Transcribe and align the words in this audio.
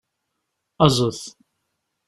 Aẓet! 0.85 1.21